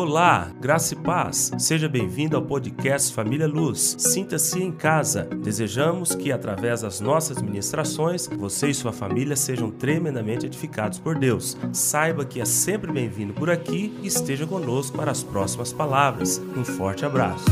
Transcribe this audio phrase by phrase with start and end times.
[0.00, 1.50] Olá, graça e paz.
[1.58, 3.96] Seja bem-vindo ao podcast Família Luz.
[3.98, 5.24] Sinta-se em casa.
[5.24, 11.56] Desejamos que, através das nossas ministrações, você e sua família sejam tremendamente edificados por Deus.
[11.72, 16.40] Saiba que é sempre bem-vindo por aqui e esteja conosco para as próximas palavras.
[16.56, 17.46] Um forte abraço.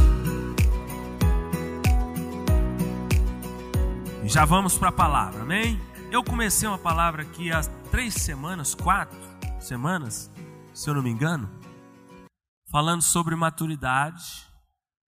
[4.23, 5.81] Já vamos para a palavra, amém?
[6.13, 7.61] Eu comecei uma palavra aqui há
[7.91, 9.19] três semanas, quatro
[9.59, 10.31] semanas,
[10.73, 11.51] se eu não me engano,
[12.77, 14.47] falando sobre maturidade,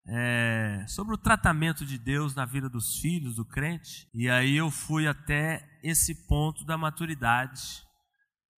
[0.06, 4.08] é, sobre o tratamento de Deus na vida dos filhos do crente.
[4.14, 7.84] E aí eu fui até esse ponto da maturidade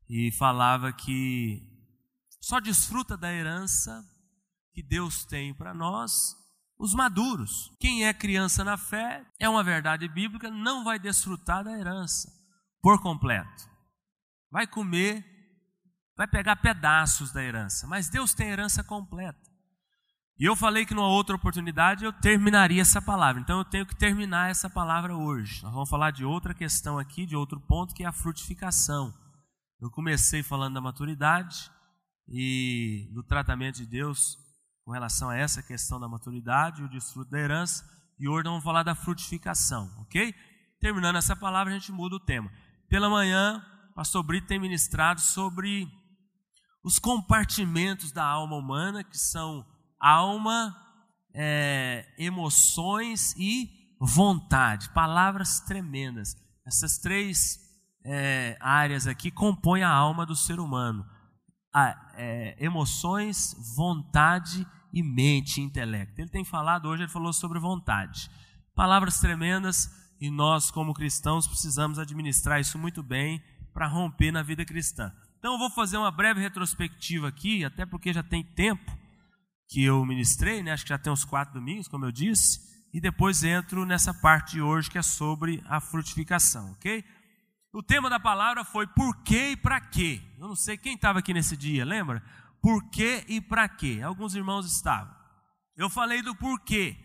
[0.08, 1.60] e falava que
[2.40, 4.00] só desfruta da herança
[4.72, 6.36] que Deus tem para nós
[6.78, 7.68] os maduros.
[7.80, 12.32] Quem é criança na fé, é uma verdade bíblica, não vai desfrutar da herança
[12.80, 13.68] por completo.
[14.52, 15.29] Vai comer
[16.20, 19.40] vai pegar pedaços da herança, mas Deus tem herança completa.
[20.38, 23.96] E eu falei que numa outra oportunidade eu terminaria essa palavra, então eu tenho que
[23.96, 25.62] terminar essa palavra hoje.
[25.62, 29.14] Nós vamos falar de outra questão aqui, de outro ponto, que é a frutificação.
[29.80, 31.70] Eu comecei falando da maturidade
[32.28, 34.36] e do tratamento de Deus
[34.84, 37.82] com relação a essa questão da maturidade, o desfruto da herança,
[38.18, 40.34] e hoje nós vamos falar da frutificação, ok?
[40.82, 42.52] Terminando essa palavra, a gente muda o tema.
[42.90, 45.88] Pela manhã, o pastor Brito tem ministrado sobre
[46.82, 49.64] os compartimentos da alma humana, que são
[49.98, 50.74] alma,
[51.34, 53.68] é, emoções e
[54.00, 54.88] vontade.
[54.90, 56.34] Palavras tremendas.
[56.66, 57.58] Essas três
[58.04, 61.04] é, áreas aqui compõem a alma do ser humano:
[61.74, 66.20] a, é, emoções, vontade e mente, intelecto.
[66.20, 68.30] Ele tem falado hoje, ele falou sobre vontade.
[68.74, 74.64] Palavras tremendas e nós, como cristãos, precisamos administrar isso muito bem para romper na vida
[74.64, 75.12] cristã.
[75.40, 78.94] Então eu vou fazer uma breve retrospectiva aqui, até porque já tem tempo
[79.70, 80.72] que eu ministrei, né?
[80.72, 82.60] acho que já tem uns quatro domingos, como eu disse,
[82.92, 87.02] e depois entro nessa parte de hoje que é sobre a frutificação, ok?
[87.72, 90.20] O tema da palavra foi por quê e para quê.
[90.38, 92.22] Eu não sei quem estava aqui nesse dia, lembra?
[92.60, 94.00] Por quê e para quê?
[94.04, 95.14] Alguns irmãos estavam.
[95.74, 96.98] Eu falei do porquê.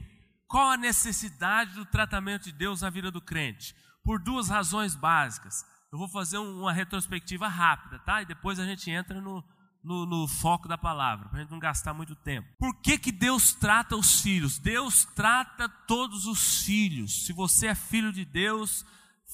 [0.46, 3.74] Qual a necessidade do tratamento de Deus na vida do crente?
[4.04, 5.64] Por duas razões básicas.
[5.92, 8.22] Eu vou fazer uma retrospectiva rápida, tá?
[8.22, 9.44] E depois a gente entra no,
[9.86, 12.48] no, no foco da palavra, para a gente não gastar muito tempo.
[12.58, 14.58] Por que, que Deus trata os filhos?
[14.58, 17.26] Deus trata todos os filhos.
[17.26, 18.84] Se você é filho de Deus,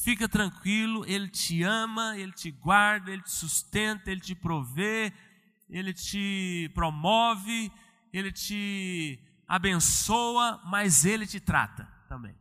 [0.04, 5.14] fica tranquilo, Ele te ama, Ele te guarda, Ele te sustenta, Ele te provê,
[5.70, 7.72] Ele te promove,
[8.12, 12.36] Ele te abençoa, mas Ele te trata também.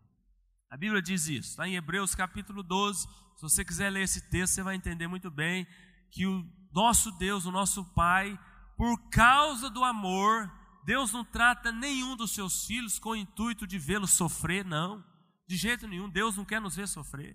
[0.69, 3.09] A Bíblia diz isso, está em Hebreus capítulo 12,
[3.41, 5.67] se você quiser ler esse texto, você vai entender muito bem
[6.11, 8.39] que o nosso Deus, o nosso Pai,
[8.77, 10.53] por causa do amor,
[10.85, 15.03] Deus não trata nenhum dos seus filhos com o intuito de vê-los sofrer, não.
[15.49, 17.35] De jeito nenhum, Deus não quer nos ver sofrer.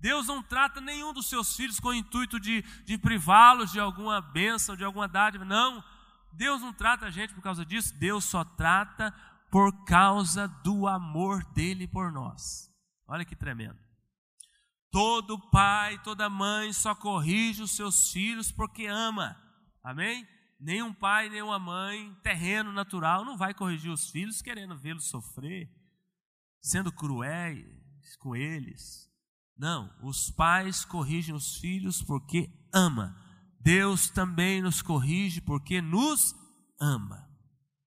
[0.00, 4.22] Deus não trata nenhum dos seus filhos com o intuito de, de privá-los de alguma
[4.22, 5.84] bênção, de alguma dádiva, não.
[6.32, 9.12] Deus não trata a gente por causa disso, Deus só trata
[9.50, 12.70] por causa do amor dele por nós.
[13.06, 13.83] Olha que tremendo.
[14.94, 19.36] Todo pai, toda mãe só corrige os seus filhos porque ama.
[19.82, 20.24] Amém?
[20.60, 25.68] Nenhum pai, nenhuma mãe, terreno natural, não vai corrigir os filhos querendo vê-los sofrer,
[26.62, 29.10] sendo cruéis com eles.
[29.58, 33.20] Não, os pais corrigem os filhos porque ama.
[33.58, 36.36] Deus também nos corrige porque nos
[36.80, 37.28] ama.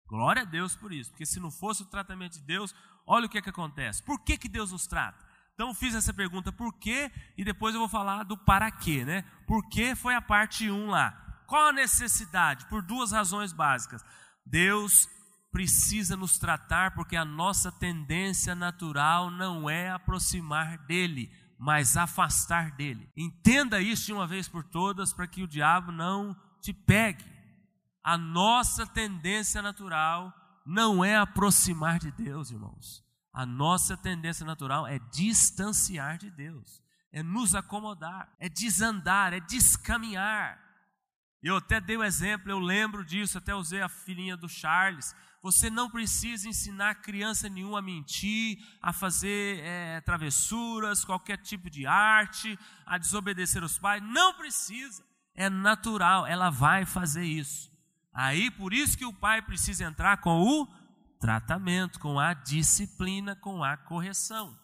[0.06, 2.74] Glória a Deus por isso, porque se não fosse o tratamento de Deus,
[3.06, 4.02] olha o que, é que acontece.
[4.02, 5.22] Por que, que Deus nos trata?
[5.54, 9.22] Então fiz essa pergunta por quê e depois eu vou falar do para quê, né?
[9.46, 11.12] Por quê foi a parte 1 lá.
[11.46, 12.66] Qual a necessidade?
[12.66, 14.04] Por duas razões básicas.
[14.44, 15.08] Deus
[15.52, 23.08] precisa nos tratar porque a nossa tendência natural não é aproximar dele, mas afastar dele.
[23.16, 27.24] Entenda isso de uma vez por todas para que o diabo não te pegue.
[28.02, 30.34] A nossa tendência natural
[30.66, 33.03] não é aproximar de Deus, irmãos.
[33.34, 40.62] A nossa tendência natural é distanciar de Deus, é nos acomodar, é desandar, é descaminhar.
[41.42, 45.14] Eu até dei o um exemplo, eu lembro disso, até usei a filhinha do Charles.
[45.42, 51.86] Você não precisa ensinar criança nenhuma a mentir, a fazer é, travessuras, qualquer tipo de
[51.86, 54.00] arte, a desobedecer os pais.
[54.02, 55.04] Não precisa.
[55.34, 57.70] É natural, ela vai fazer isso.
[58.12, 60.66] Aí, por isso que o pai precisa entrar com o
[61.24, 64.54] tratamento, com a disciplina, com a correção.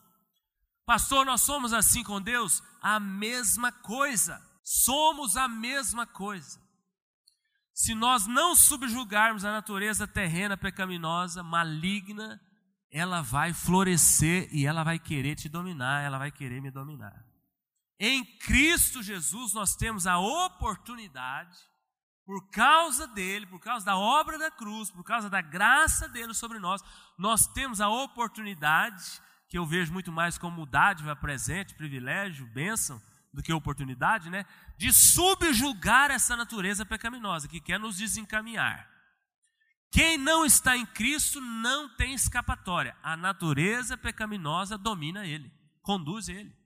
[0.85, 2.63] Pastor, nós somos assim com Deus?
[2.83, 4.39] A mesma coisa.
[4.63, 6.61] Somos a mesma coisa.
[7.73, 12.39] se nós não subjugarmos a natureza terrena pecaminosa, maligna,
[12.91, 17.25] ela vai florescer e ela vai querer te dominar, ela vai querer me dominar.
[17.99, 21.57] Em Cristo Jesus nós temos a oportunidade,
[22.31, 26.61] por causa dele, por causa da obra da cruz, por causa da graça dele sobre
[26.61, 26.81] nós,
[27.19, 33.03] nós temos a oportunidade, que eu vejo muito mais como dádiva, presente, privilégio, bênção,
[33.35, 34.47] do que oportunidade, né?
[34.79, 38.89] De subjugar essa natureza pecaminosa que quer nos desencaminhar.
[39.91, 42.97] Quem não está em Cristo não tem escapatória.
[43.03, 46.57] A natureza pecaminosa domina ele, conduz ele.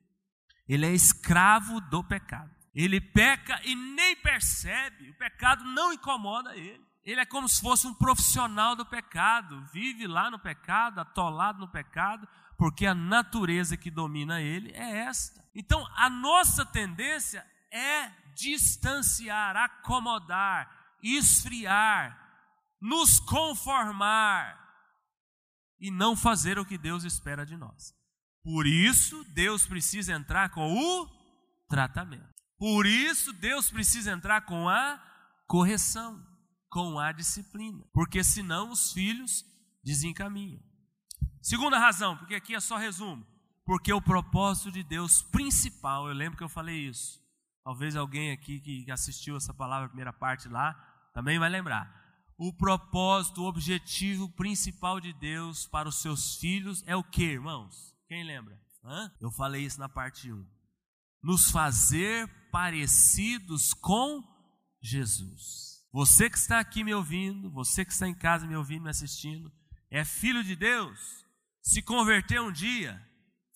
[0.68, 2.53] Ele é escravo do pecado.
[2.74, 6.84] Ele peca e nem percebe, o pecado não incomoda ele.
[7.04, 11.68] Ele é como se fosse um profissional do pecado, vive lá no pecado, atolado no
[11.68, 12.26] pecado,
[12.56, 15.44] porque a natureza que domina ele é esta.
[15.54, 22.18] Então, a nossa tendência é distanciar, acomodar, esfriar,
[22.80, 24.58] nos conformar
[25.78, 27.94] e não fazer o que Deus espera de nós.
[28.42, 31.06] Por isso, Deus precisa entrar com o
[31.68, 32.33] tratamento.
[32.58, 35.02] Por isso, Deus precisa entrar com a
[35.46, 36.24] correção,
[36.68, 39.44] com a disciplina, porque senão os filhos
[39.82, 40.62] desencaminham.
[41.42, 43.26] Segunda razão, porque aqui é só resumo.
[43.66, 47.22] Porque o propósito de Deus principal, eu lembro que eu falei isso.
[47.62, 50.74] Talvez alguém aqui que assistiu essa palavra, primeira parte lá,
[51.14, 52.04] também vai lembrar
[52.36, 57.94] o propósito, o objetivo principal de Deus para os seus filhos é o que, irmãos?
[58.08, 58.60] Quem lembra?
[58.82, 59.10] Hã?
[59.20, 60.44] Eu falei isso na parte 1.
[61.24, 64.22] Nos fazer parecidos com
[64.82, 65.82] Jesus.
[65.90, 69.50] Você que está aqui me ouvindo, você que está em casa me ouvindo, me assistindo,
[69.90, 71.24] é filho de Deus,
[71.62, 73.02] se converteu um dia,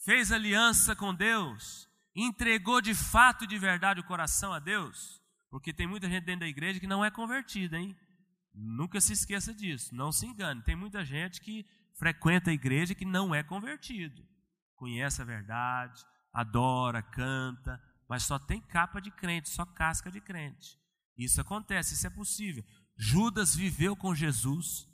[0.02, 1.86] fez aliança com Deus,
[2.16, 6.40] entregou de fato e de verdade o coração a Deus, porque tem muita gente dentro
[6.40, 7.94] da igreja que não é convertida, hein?
[8.54, 10.62] Nunca se esqueça disso, não se engane.
[10.62, 11.66] Tem muita gente que
[11.98, 14.26] frequenta a igreja que não é convertido.
[14.74, 16.02] Conhece a verdade,
[16.40, 20.78] adora, canta, mas só tem capa de crente, só casca de crente.
[21.16, 22.64] Isso acontece, isso é possível.
[22.96, 24.88] Judas viveu com Jesus,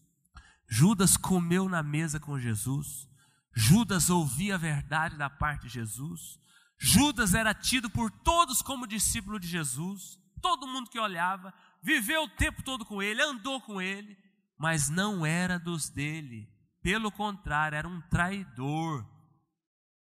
[0.67, 3.07] Judas comeu na mesa com Jesus,
[3.55, 6.41] Judas ouvia a verdade da parte de Jesus,
[6.79, 11.53] Judas era tido por todos como discípulo de Jesus, todo mundo que olhava,
[11.83, 14.17] viveu o tempo todo com ele, andou com ele,
[14.59, 16.49] mas não era dos dele.
[16.83, 19.14] Pelo contrário, era um traidor.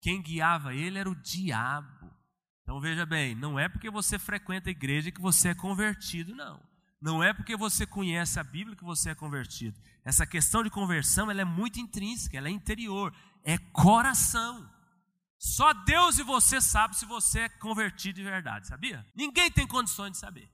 [0.00, 2.11] Quem guiava ele era o diabo.
[2.62, 6.61] Então veja bem, não é porque você frequenta a igreja que você é convertido, não.
[7.00, 9.81] Não é porque você conhece a Bíblia que você é convertido.
[10.05, 14.70] Essa questão de conversão ela é muito intrínseca, ela é interior, é coração.
[15.38, 19.06] Só Deus e você sabe se você é convertido de verdade, sabia?
[19.14, 20.50] Ninguém tem condições de saber.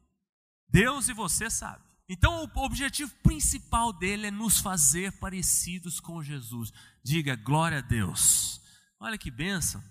[0.69, 1.85] Deus e você sabe.
[2.09, 6.73] Então, o objetivo principal dele é nos fazer parecidos com Jesus.
[7.03, 8.61] Diga glória a Deus.
[8.99, 9.83] Olha que bênção.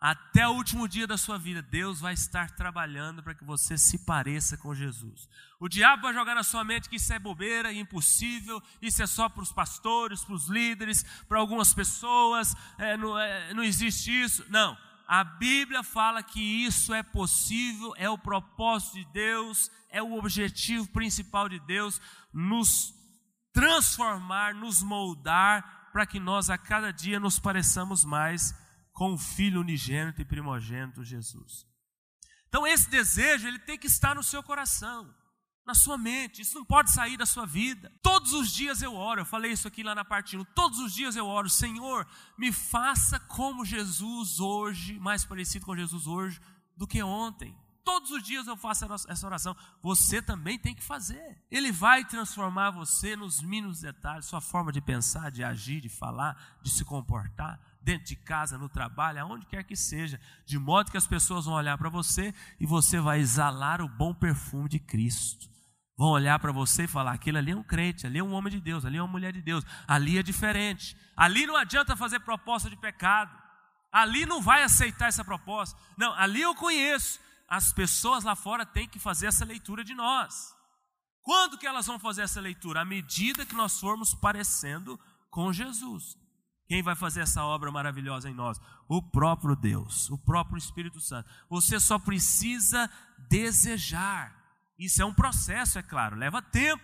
[0.00, 4.04] Até o último dia da sua vida, Deus vai estar trabalhando para que você se
[4.04, 5.28] pareça com Jesus.
[5.58, 9.30] O diabo vai jogar na sua mente que isso é bobeira, impossível, isso é só
[9.30, 14.44] para os pastores, para os líderes, para algumas pessoas, é, não, é, não existe isso.
[14.50, 14.76] Não
[15.06, 20.88] a Bíblia fala que isso é possível, é o propósito de Deus, é o objetivo
[20.88, 22.00] principal de Deus,
[22.32, 22.94] nos
[23.52, 28.52] transformar, nos moldar, para que nós a cada dia nos pareçamos mais
[28.92, 31.64] com o Filho unigênito e primogênito Jesus.
[32.48, 35.14] Então esse desejo ele tem que estar no seu coração
[35.64, 37.90] na sua mente, isso não pode sair da sua vida.
[38.02, 40.44] Todos os dias eu oro, eu falei isso aqui lá na parte 1.
[40.46, 42.04] Todos os dias eu oro, Senhor,
[42.36, 46.40] me faça como Jesus hoje, mais parecido com Jesus hoje
[46.76, 47.56] do que ontem.
[47.84, 49.54] Todos os dias eu faço essa oração.
[49.82, 51.38] Você também tem que fazer.
[51.50, 56.58] Ele vai transformar você nos mínimos detalhes, sua forma de pensar, de agir, de falar,
[56.62, 60.96] de se comportar, dentro de casa, no trabalho, aonde quer que seja, de modo que
[60.96, 65.52] as pessoas vão olhar para você e você vai exalar o bom perfume de Cristo
[65.96, 68.52] vão olhar para você e falar: aquele ali é um crente, ali é um homem
[68.52, 70.96] de Deus, ali é uma mulher de Deus, ali é diferente.
[71.16, 73.30] Ali não adianta fazer proposta de pecado,
[73.92, 75.78] ali não vai aceitar essa proposta.
[75.96, 77.20] Não, ali eu conheço.
[77.48, 80.54] As pessoas lá fora têm que fazer essa leitura de nós.
[81.22, 82.80] Quando que elas vão fazer essa leitura?
[82.80, 84.98] À medida que nós formos parecendo
[85.30, 86.16] com Jesus.
[86.66, 88.58] Quem vai fazer essa obra maravilhosa em nós?
[88.88, 91.28] O próprio Deus, o próprio Espírito Santo.
[91.48, 92.90] Você só precisa
[93.28, 94.34] desejar.
[94.78, 96.82] Isso é um processo, é claro, leva tempo,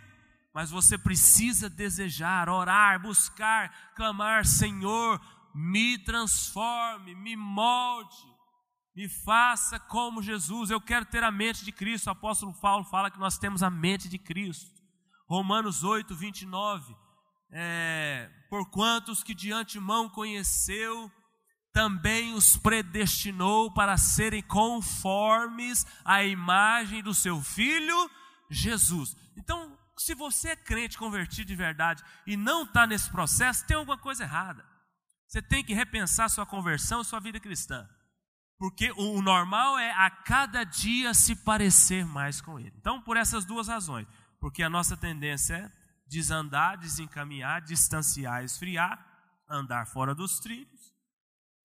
[0.54, 5.20] mas você precisa desejar, orar, buscar, clamar: Senhor,
[5.54, 8.29] me transforme, me molde,
[9.00, 10.68] Me faça como Jesus.
[10.68, 12.08] Eu quero ter a mente de Cristo.
[12.08, 14.78] O apóstolo Paulo fala que nós temos a mente de Cristo.
[15.26, 16.94] Romanos 8, 29.
[17.50, 21.10] É, por quantos que de antemão conheceu,
[21.72, 27.96] também os predestinou para serem conformes à imagem do seu filho
[28.50, 29.16] Jesus.
[29.34, 33.96] Então, se você é crente convertido de verdade e não está nesse processo, tem alguma
[33.96, 34.62] coisa errada.
[35.26, 37.88] Você tem que repensar sua conversão e sua vida cristã.
[38.60, 42.74] Porque o normal é a cada dia se parecer mais com Ele.
[42.76, 44.06] Então, por essas duas razões.
[44.38, 45.72] Porque a nossa tendência é
[46.06, 49.02] desandar, desencaminhar, distanciar, esfriar,
[49.48, 50.94] andar fora dos trilhos.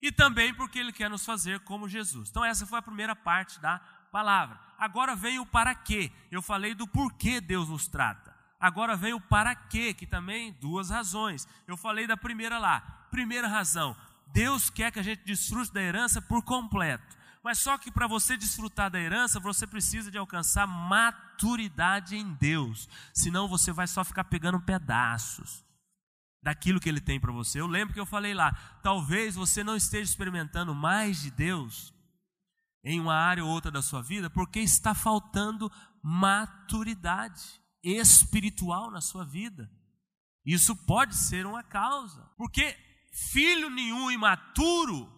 [0.00, 2.30] E também porque Ele quer nos fazer como Jesus.
[2.30, 3.78] Então, essa foi a primeira parte da
[4.10, 4.58] palavra.
[4.78, 6.10] Agora vem o para quê.
[6.30, 8.34] Eu falei do porquê Deus nos trata.
[8.58, 11.46] Agora vem o para quê, que também duas razões.
[11.66, 12.80] Eu falei da primeira lá.
[13.10, 13.94] Primeira razão,
[14.36, 17.16] Deus quer que a gente desfrute da herança por completo.
[17.42, 22.86] Mas só que para você desfrutar da herança, você precisa de alcançar maturidade em Deus.
[23.14, 25.64] Senão você vai só ficar pegando pedaços
[26.42, 27.58] daquilo que ele tem para você.
[27.58, 28.52] Eu lembro que eu falei lá,
[28.82, 31.94] talvez você não esteja experimentando mais de Deus
[32.84, 37.42] em uma área ou outra da sua vida, porque está faltando maturidade
[37.82, 39.70] espiritual na sua vida.
[40.44, 42.76] Isso pode ser uma causa, porque
[43.16, 45.12] filho nenhum imaturo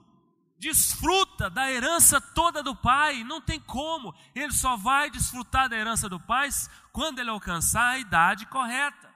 [0.58, 6.08] desfruta da herança toda do pai, não tem como, ele só vai desfrutar da herança
[6.08, 6.48] do pai
[6.92, 9.08] quando ele alcançar a idade correta.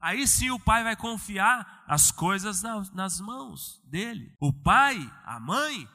[0.00, 2.62] Aí sim o pai vai confiar as coisas
[2.92, 4.34] nas mãos dele.
[4.38, 5.88] O pai, a mãe,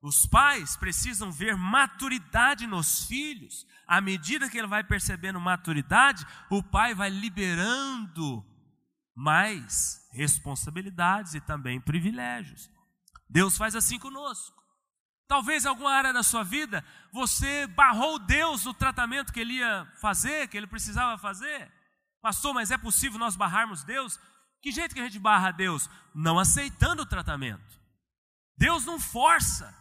[0.00, 3.66] os pais precisam ver maturidade nos filhos.
[3.84, 8.44] À medida que ele vai percebendo maturidade, o pai vai liberando
[9.16, 12.70] mais responsabilidades e também privilégios.
[13.28, 14.56] Deus faz assim conosco.
[15.28, 19.86] Talvez em alguma área da sua vida você barrou Deus no tratamento que ele ia
[20.00, 21.70] fazer, que ele precisava fazer.
[22.22, 24.18] Pastor, mas é possível nós barrarmos Deus?
[24.62, 25.90] Que jeito que a gente barra Deus?
[26.14, 27.80] Não aceitando o tratamento.
[28.56, 29.74] Deus não força.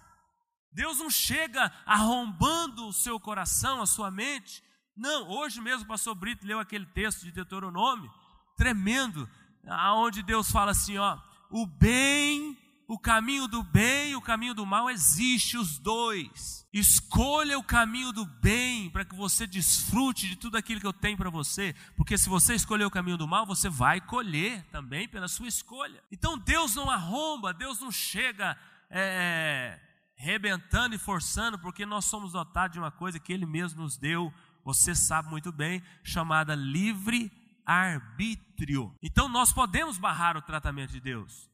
[0.72, 4.62] Deus não chega arrombando o seu coração, a sua mente.
[4.96, 8.12] Não, hoje mesmo o pastor Brito leu aquele texto de Deuteronômio,
[8.58, 9.30] tremendo,
[9.68, 11.18] aonde Deus fala assim, ó,
[11.50, 12.58] o bem,
[12.88, 16.68] o caminho do bem e o caminho do mal existe os dois.
[16.74, 21.18] Escolha o caminho do bem para que você desfrute de tudo aquilo que eu tenho
[21.18, 25.28] para você, porque se você escolher o caminho do mal, você vai colher também pela
[25.28, 26.04] sua escolha.
[26.12, 28.58] Então Deus não arromba, Deus não chega
[28.90, 29.80] é,
[30.16, 34.34] rebentando e forçando, porque nós somos dotados de uma coisa que Ele mesmo nos deu,
[34.64, 37.32] você sabe muito bem, chamada livre
[37.66, 38.96] arbítrio.
[39.02, 41.50] Então nós podemos barrar o tratamento de Deus.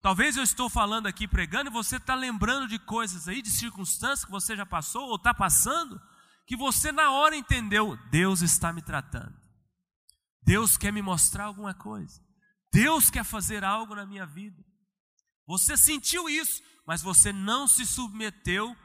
[0.00, 4.24] Talvez eu estou falando aqui pregando e você está lembrando de coisas aí, de circunstâncias
[4.24, 6.00] que você já passou ou está passando,
[6.46, 9.34] que você na hora entendeu, Deus está me tratando.
[10.42, 12.22] Deus quer me mostrar alguma coisa.
[12.72, 14.64] Deus quer fazer algo na minha vida.
[15.46, 18.76] Você sentiu isso, mas você não se submeteu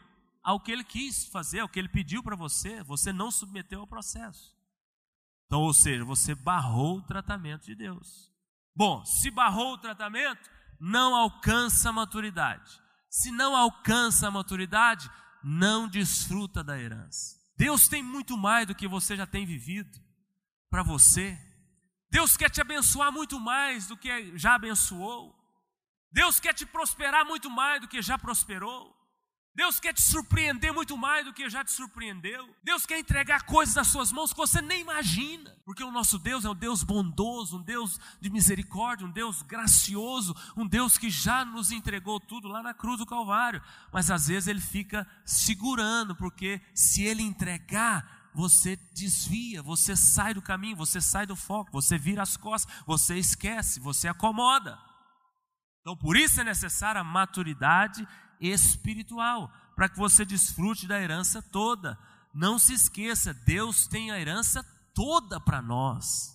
[0.43, 3.87] ao que ele quis fazer, ao que ele pediu para você, você não submeteu ao
[3.87, 4.52] processo.
[5.45, 8.31] Então, ou seja, você barrou o tratamento de Deus.
[8.75, 12.81] Bom, se barrou o tratamento, não alcança a maturidade.
[13.09, 15.09] Se não alcança a maturidade,
[15.43, 17.37] não desfruta da herança.
[17.55, 19.99] Deus tem muito mais do que você já tem vivido
[20.69, 21.37] para você.
[22.09, 25.35] Deus quer te abençoar muito mais do que já abençoou.
[26.11, 28.95] Deus quer te prosperar muito mais do que já prosperou.
[29.55, 32.49] Deus quer te surpreender muito mais do que já te surpreendeu.
[32.63, 35.55] Deus quer entregar coisas nas suas mãos que você nem imagina.
[35.63, 40.35] Porque o nosso Deus é um Deus bondoso, um Deus de misericórdia, um Deus gracioso,
[40.57, 43.61] um Deus que já nos entregou tudo lá na cruz do Calvário.
[43.91, 50.41] Mas às vezes ele fica segurando, porque se ele entregar, você desvia, você sai do
[50.41, 54.79] caminho, você sai do foco, você vira as costas, você esquece, você acomoda.
[55.81, 58.07] Então, por isso é necessária a maturidade
[58.39, 61.97] espiritual, para que você desfrute da herança toda.
[62.33, 64.63] Não se esqueça, Deus tem a herança
[64.93, 66.33] toda para nós.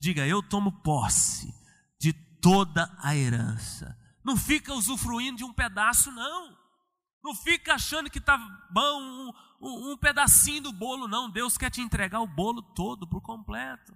[0.00, 1.52] Diga, eu tomo posse
[2.00, 3.96] de toda a herança.
[4.24, 6.56] Não fica usufruindo de um pedaço, não.
[7.22, 8.38] Não fica achando que está
[8.70, 11.30] bom um, um, um pedacinho do bolo, não.
[11.30, 13.92] Deus quer te entregar o bolo todo por completo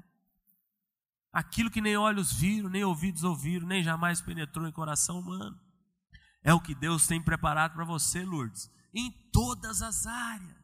[1.35, 5.59] aquilo que nem olhos viram, nem ouvidos ouviram, nem jamais penetrou em coração humano.
[6.45, 10.55] É o que Deus tem preparado para você, Lourdes, em todas as áreas.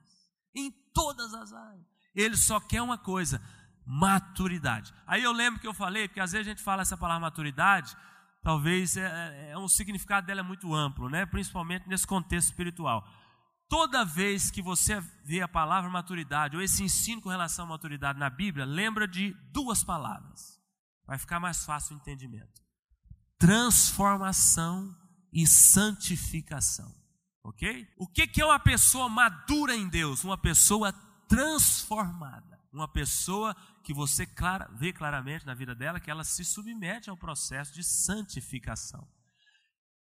[0.54, 1.86] Em todas as áreas.
[2.14, 3.40] Ele só quer uma coisa:
[3.86, 4.92] maturidade.
[5.06, 7.96] Aí eu lembro que eu falei, porque às vezes a gente fala essa palavra maturidade,
[8.42, 11.24] talvez é, é, é um significado dela é muito amplo, né?
[11.24, 13.08] principalmente nesse contexto espiritual.
[13.68, 18.18] Toda vez que você vê a palavra maturidade ou esse ensino com relação à maturidade
[18.18, 20.60] na Bíblia, lembra de duas palavras.
[21.06, 22.60] Vai ficar mais fácil o entendimento:
[23.38, 24.94] transformação
[25.32, 26.94] e santificação.
[27.42, 27.88] Ok?
[27.96, 30.24] O que é uma pessoa madura em Deus?
[30.24, 30.92] Uma pessoa
[31.28, 32.60] transformada.
[32.72, 37.16] Uma pessoa que você clara, vê claramente na vida dela que ela se submete ao
[37.16, 39.08] processo de santificação.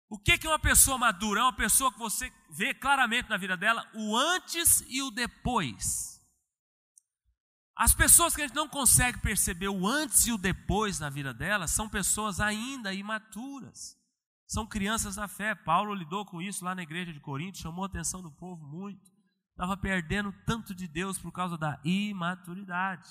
[0.09, 1.39] O que é uma pessoa madura?
[1.39, 6.21] É uma pessoa que você vê claramente na vida dela o antes e o depois.
[7.75, 11.33] As pessoas que a gente não consegue perceber o antes e o depois na vida
[11.33, 13.97] dela são pessoas ainda imaturas.
[14.51, 15.55] São crianças na fé.
[15.55, 19.09] Paulo lidou com isso lá na igreja de Corinto, chamou a atenção do povo muito.
[19.51, 23.07] Estava perdendo tanto de Deus por causa da imaturidade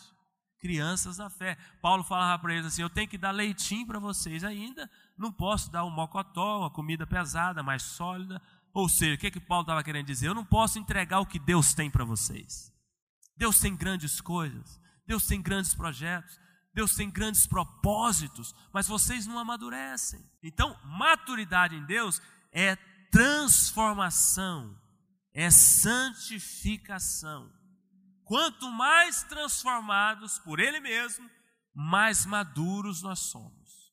[0.58, 1.56] crianças na fé.
[1.80, 5.72] Paulo falava para eles assim: Eu tenho que dar leitinho para vocês ainda, não posso
[5.72, 8.42] dar um mocotó, uma comida pesada, mais sólida.
[8.74, 10.28] Ou seja, o que, que Paulo estava querendo dizer?
[10.28, 12.70] Eu não posso entregar o que Deus tem para vocês.
[13.34, 16.38] Deus tem grandes coisas, Deus tem grandes projetos,
[16.72, 20.24] Deus tem grandes propósitos, mas vocês não amadurecem.
[20.42, 22.22] Então, maturidade em Deus
[22.52, 22.76] é
[23.10, 24.78] transformação,
[25.34, 27.52] é santificação.
[28.24, 31.28] Quanto mais transformados por Ele mesmo,
[31.74, 33.90] mais maduros nós somos.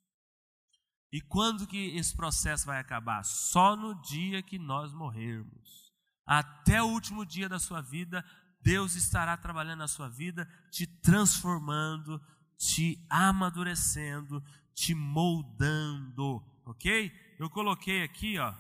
[1.11, 3.23] E quando que esse processo vai acabar?
[3.23, 5.91] Só no dia que nós morrermos.
[6.25, 8.23] Até o último dia da sua vida,
[8.61, 12.21] Deus estará trabalhando na sua vida, te transformando,
[12.57, 17.11] te amadurecendo, te moldando, ok?
[17.39, 18.53] Eu coloquei aqui, ó,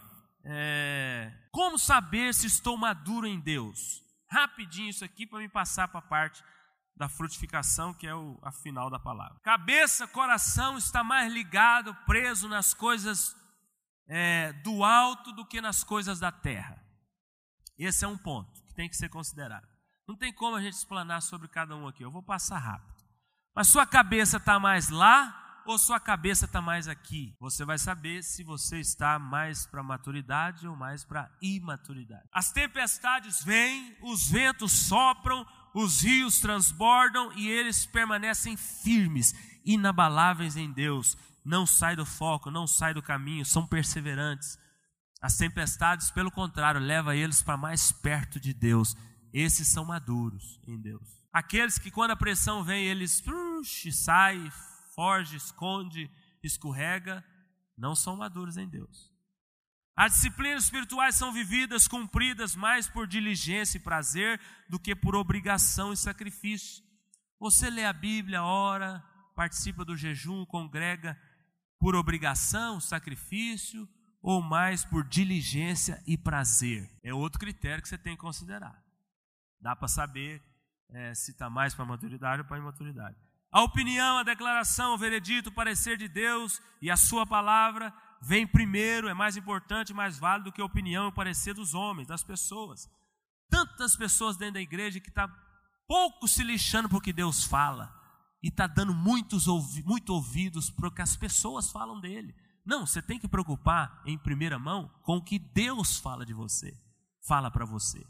[0.43, 4.07] é, como saber se estou maduro em Deus?
[4.29, 6.43] rapidinho isso aqui para me passar para a parte
[6.95, 9.39] da frutificação, que é o, a final da palavra.
[9.43, 13.35] Cabeça, coração está mais ligado, preso nas coisas
[14.07, 16.83] é, do alto do que nas coisas da terra.
[17.77, 19.67] Esse é um ponto que tem que ser considerado.
[20.07, 22.96] Não tem como a gente explanar sobre cada um aqui, eu vou passar rápido.
[23.57, 27.35] Mas sua cabeça está mais lá ou sua cabeça está mais aqui?
[27.39, 32.29] Você vai saber se você está mais para maturidade ou mais para imaturidade.
[32.31, 39.33] As tempestades vêm, os ventos sopram, os rios transbordam e eles permanecem firmes,
[39.65, 41.17] inabaláveis em Deus.
[41.43, 44.55] Não sai do foco, não sai do caminho, são perseverantes.
[45.19, 48.95] As tempestades, pelo contrário, levam eles para mais perto de Deus.
[49.33, 51.17] Esses são maduros em Deus.
[51.37, 53.19] Aqueles que quando a pressão vem, eles
[53.63, 54.49] saem,
[54.95, 56.09] forge, esconde,
[56.43, 57.23] escorrega,
[57.77, 59.11] não são maduros em Deus.
[59.95, 64.39] As disciplinas espirituais são vividas, cumpridas mais por diligência e prazer
[64.69, 66.83] do que por obrigação e sacrifício.
[67.39, 69.03] Você lê a Bíblia, ora,
[69.35, 71.19] participa do jejum, congrega
[71.79, 73.87] por obrigação, sacrifício
[74.21, 76.89] ou mais por diligência e prazer.
[77.03, 78.83] É outro critério que você tem que considerar.
[79.59, 80.43] Dá para saber
[80.89, 83.17] é, se está mais para maturidade ou para imaturidade.
[83.51, 88.45] A opinião, a declaração, o veredito, o parecer de Deus e a sua palavra vem
[88.45, 92.07] primeiro, é mais importante, mais válido do que a opinião e o parecer dos homens,
[92.07, 92.89] das pessoas.
[93.49, 95.27] Tantas pessoas dentro da igreja que está
[95.87, 97.93] pouco se lixando para o que Deus fala
[98.43, 102.35] e está dando muitos ouvi muito ouvidos para o que as pessoas falam dele.
[102.65, 106.77] Não, você tem que preocupar em primeira mão com o que Deus fala de você,
[107.25, 108.05] fala para você,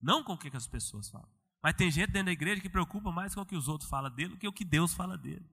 [0.00, 1.28] não com o que as pessoas falam.
[1.62, 4.10] Mas tem gente dentro da igreja que preocupa mais com o que os outros falam
[4.10, 5.46] dele do que o que Deus fala dele.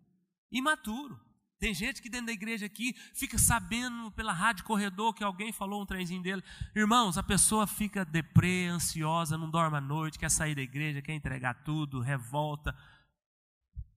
[0.52, 1.20] Imaturo.
[1.60, 5.82] Tem gente que dentro da igreja aqui fica sabendo pela rádio corredor que alguém falou
[5.82, 6.42] um trenzinho dele.
[6.74, 11.14] Irmãos, a pessoa fica deprê, ansiosa, não dorme à noite, quer sair da igreja, quer
[11.14, 12.74] entregar tudo, revolta.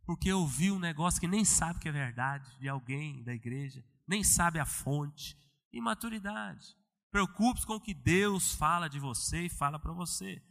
[0.05, 4.25] Porque ouviu um negócio que nem sabe que é verdade de alguém da igreja, nem
[4.25, 5.37] sabe a fonte.
[5.73, 6.77] Imaturidade.
[7.13, 10.43] Preocupe-se com o que Deus fala de você e fala para você.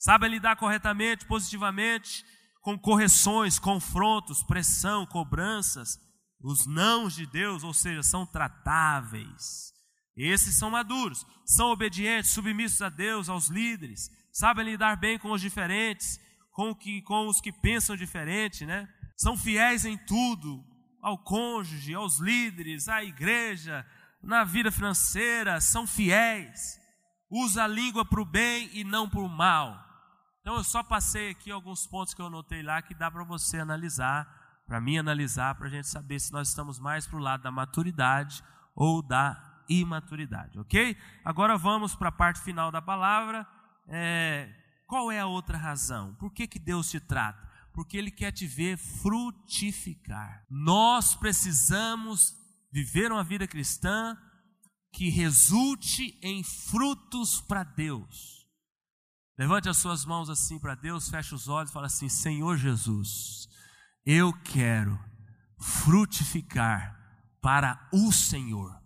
[0.00, 2.24] Sabe lidar corretamente, positivamente,
[2.62, 5.98] com correções, confrontos, pressão, cobranças.
[6.42, 9.74] Os nãos de Deus, ou seja, são tratáveis.
[10.16, 15.40] Esses são maduros, são obedientes, submissos a Deus, aos líderes, sabem lidar bem com os
[15.40, 16.18] diferentes,
[16.50, 18.88] com, que, com os que pensam diferente, né?
[19.18, 20.64] São fiéis em tudo,
[21.02, 23.86] ao cônjuge, aos líderes, à igreja,
[24.22, 26.80] na vida financeira, são fiéis.
[27.30, 29.89] Usa a língua para o bem e não para o mal.
[30.40, 33.58] Então eu só passei aqui alguns pontos que eu anotei lá que dá para você
[33.58, 37.42] analisar, para mim analisar, para a gente saber se nós estamos mais para o lado
[37.42, 38.42] da maturidade
[38.74, 40.96] ou da imaturidade, ok?
[41.24, 43.46] Agora vamos para a parte final da palavra.
[43.86, 44.48] É,
[44.86, 46.14] qual é a outra razão?
[46.14, 47.48] Por que, que Deus te trata?
[47.72, 50.44] Porque Ele quer te ver frutificar.
[50.50, 52.34] Nós precisamos
[52.72, 54.16] viver uma vida cristã
[54.92, 58.39] que resulte em frutos para Deus.
[59.40, 63.48] Levante as suas mãos assim para Deus, feche os olhos e fala assim: Senhor Jesus,
[64.04, 65.02] eu quero
[65.58, 66.94] frutificar
[67.40, 68.78] para o Senhor.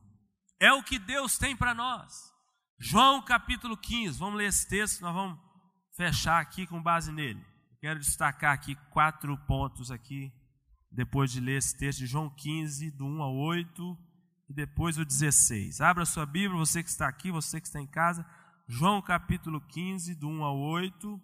[0.60, 2.32] É o que Deus tem para nós.
[2.78, 5.40] João capítulo 15, vamos ler esse texto, nós vamos
[5.96, 7.44] fechar aqui com base nele.
[7.80, 10.32] Quero destacar aqui quatro pontos aqui,
[10.88, 13.98] depois de ler esse texto de João 15, do 1 ao 8
[14.48, 15.80] e depois o 16.
[15.80, 18.24] Abra sua Bíblia, você que está aqui, você que está em casa.
[18.66, 21.20] João capítulo 15, do 1 ao 8.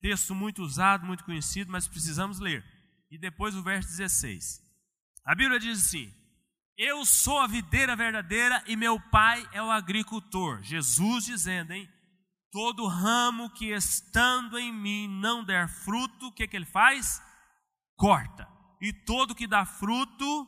[0.00, 2.64] Texto muito usado, muito conhecido, mas precisamos ler.
[3.10, 4.62] E depois o verso 16.
[5.24, 6.12] A Bíblia diz assim:
[6.76, 10.62] Eu sou a videira verdadeira e meu pai é o agricultor.
[10.62, 11.88] Jesus dizendo, hein?
[12.52, 17.20] Todo ramo que estando em mim não der fruto, o que, que ele faz?
[17.96, 18.48] Corta.
[18.80, 20.46] E todo que dá fruto,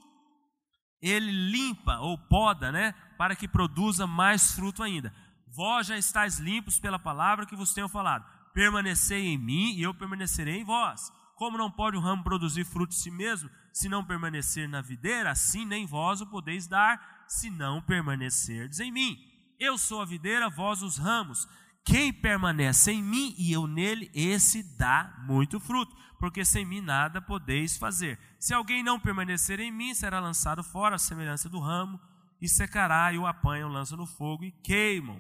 [1.03, 2.93] ele limpa ou poda, né?
[3.19, 5.13] Para que produza mais fruto ainda.
[5.57, 8.27] Vós já estáis limpos pela palavra que vos tenho falado.
[8.53, 11.11] Permanecei em mim e eu permanecerei em vós.
[11.35, 15.31] Como não pode o ramo produzir fruto de si mesmo, se não permanecer na videira,
[15.31, 19.19] assim nem vós o podeis dar, se não permanecerdes em mim.
[19.59, 21.49] Eu sou a videira, vós os ramos.
[21.87, 27.23] Quem permanece em mim e eu nele, esse dá muito fruto, porque sem mim nada
[27.23, 28.19] podeis fazer.
[28.39, 31.99] Se alguém não permanecer em mim, será lançado fora a semelhança do ramo,
[32.43, 35.19] e secará, e o apanham, lançam no fogo e queimam.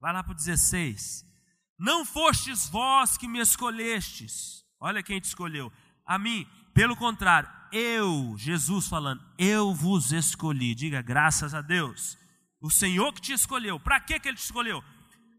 [0.00, 1.24] Vai lá para o 16.
[1.78, 4.64] Não fostes vós que me escolhestes.
[4.80, 5.72] Olha quem te escolheu.
[6.04, 6.46] A mim.
[6.74, 10.76] Pelo contrário, eu, Jesus falando, eu vos escolhi.
[10.76, 12.16] Diga graças a Deus.
[12.60, 13.80] O Senhor que te escolheu.
[13.80, 14.82] Para que, que ele te escolheu?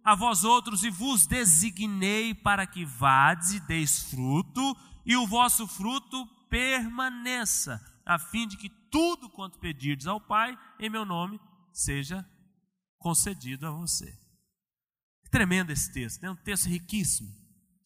[0.03, 5.67] a vós outros e vos designei para que vades e deis fruto, e o vosso
[5.67, 11.39] fruto permaneça, a fim de que tudo quanto pedirdes ao Pai, em meu nome,
[11.71, 12.27] seja
[12.97, 14.17] concedido a você.
[15.31, 17.33] Tremendo esse texto, é um texto riquíssimo.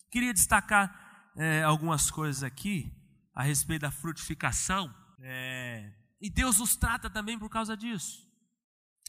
[0.09, 2.91] Queria destacar é, algumas coisas aqui
[3.33, 8.25] a respeito da frutificação, é, e Deus nos trata também por causa disso,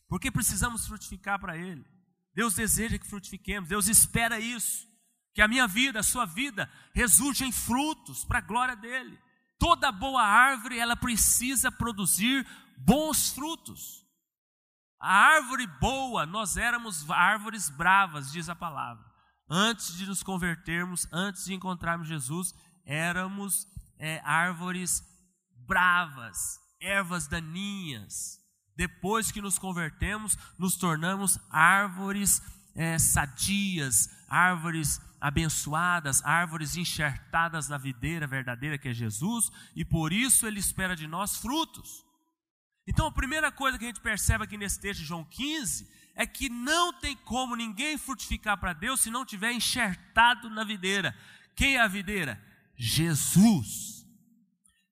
[0.08, 1.84] porque precisamos frutificar para Ele.
[2.34, 4.88] Deus deseja que frutifiquemos, Deus espera isso,
[5.34, 9.18] que a minha vida, a sua vida, resulte em frutos para a glória dEle.
[9.58, 14.03] Toda boa árvore, ela precisa produzir bons frutos.
[15.06, 19.04] A árvore boa, nós éramos árvores bravas, diz a palavra.
[19.46, 22.54] Antes de nos convertermos, antes de encontrarmos Jesus,
[22.86, 25.02] éramos é, árvores
[25.66, 28.38] bravas, ervas daninhas,
[28.74, 32.40] depois que nos convertemos, nos tornamos árvores
[32.74, 40.46] é, sadias, árvores abençoadas, árvores enxertadas na videira verdadeira que é Jesus, e por isso
[40.46, 42.06] Ele espera de nós frutos.
[42.86, 46.26] Então a primeira coisa que a gente percebe aqui nesse texto de João 15 é
[46.26, 51.16] que não tem como ninguém frutificar para Deus se não tiver enxertado na videira.
[51.56, 52.40] Quem é a videira?
[52.76, 54.06] Jesus.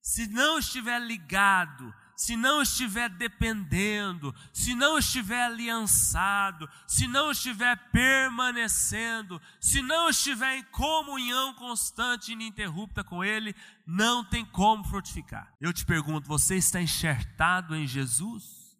[0.00, 7.76] Se não estiver ligado, se não estiver dependendo, se não estiver aliançado, se não estiver
[7.90, 15.52] permanecendo, se não estiver em comunhão constante e ininterrupta com Ele, não tem como frutificar.
[15.60, 18.78] Eu te pergunto: você está enxertado em Jesus?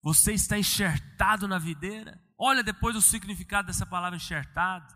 [0.00, 2.22] Você está enxertado na videira?
[2.38, 4.86] Olha depois o significado dessa palavra enxertado,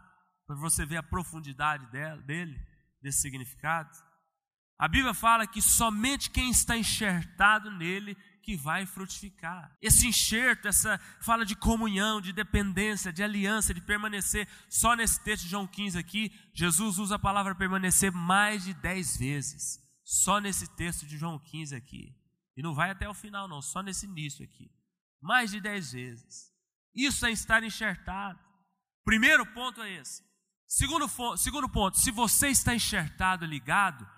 [0.46, 2.56] para você ver a profundidade dela, dele,
[3.02, 3.90] desse significado.
[4.78, 9.76] A Bíblia fala que somente quem está enxertado nele que vai frutificar.
[9.80, 14.46] Esse enxerto, essa fala de comunhão, de dependência, de aliança, de permanecer.
[14.68, 19.16] Só nesse texto de João 15 aqui, Jesus usa a palavra permanecer mais de dez
[19.16, 19.80] vezes.
[20.04, 22.14] Só nesse texto de João 15 aqui.
[22.56, 24.70] E não vai até o final, não, só nesse início aqui.
[25.20, 26.52] Mais de dez vezes.
[26.94, 28.38] Isso é estar enxertado.
[29.04, 30.22] Primeiro ponto é esse.
[30.66, 34.08] Segundo, segundo ponto, se você está enxertado, ligado,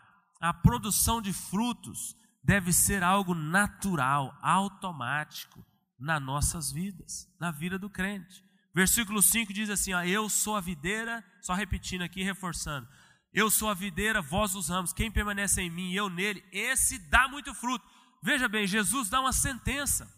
[0.40, 5.64] a produção de frutos deve ser algo natural, automático
[5.98, 8.44] nas nossas vidas, na vida do crente.
[8.74, 12.88] Versículo 5 diz assim: ó, Eu sou a videira, só repetindo aqui, reforçando.
[13.32, 16.98] Eu sou a videira, vós os ramos, quem permanece em mim e eu nele, esse
[17.10, 17.84] dá muito fruto.
[18.22, 20.10] Veja bem, Jesus dá uma sentença.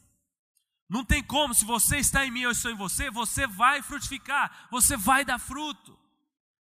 [0.89, 4.69] Não tem como, se você está em mim, eu estou em você, você vai frutificar,
[4.71, 5.99] você vai dar fruto.